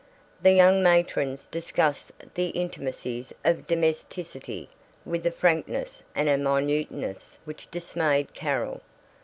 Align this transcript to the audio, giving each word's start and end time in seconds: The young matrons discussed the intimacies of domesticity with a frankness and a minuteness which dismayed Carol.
The 0.41 0.49
young 0.53 0.81
matrons 0.81 1.45
discussed 1.45 2.11
the 2.33 2.47
intimacies 2.47 3.33
of 3.45 3.67
domesticity 3.67 4.67
with 5.05 5.23
a 5.27 5.31
frankness 5.31 6.01
and 6.15 6.27
a 6.27 6.39
minuteness 6.39 7.37
which 7.45 7.69
dismayed 7.69 8.33
Carol. 8.33 8.81